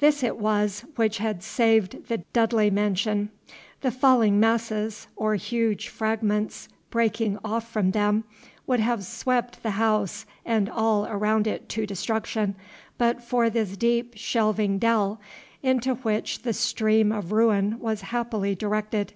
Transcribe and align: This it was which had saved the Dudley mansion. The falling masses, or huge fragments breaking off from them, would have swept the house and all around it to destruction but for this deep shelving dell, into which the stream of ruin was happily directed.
This 0.00 0.24
it 0.24 0.36
was 0.36 0.84
which 0.96 1.18
had 1.18 1.44
saved 1.44 2.08
the 2.08 2.24
Dudley 2.32 2.70
mansion. 2.72 3.30
The 3.82 3.92
falling 3.92 4.40
masses, 4.40 5.06
or 5.14 5.36
huge 5.36 5.86
fragments 5.86 6.68
breaking 6.90 7.38
off 7.44 7.70
from 7.70 7.92
them, 7.92 8.24
would 8.66 8.80
have 8.80 9.04
swept 9.04 9.62
the 9.62 9.70
house 9.78 10.26
and 10.44 10.68
all 10.68 11.06
around 11.06 11.46
it 11.46 11.68
to 11.68 11.86
destruction 11.86 12.56
but 12.98 13.22
for 13.22 13.48
this 13.48 13.76
deep 13.76 14.14
shelving 14.16 14.80
dell, 14.80 15.20
into 15.62 15.94
which 15.94 16.42
the 16.42 16.52
stream 16.52 17.12
of 17.12 17.30
ruin 17.30 17.78
was 17.78 18.00
happily 18.00 18.56
directed. 18.56 19.12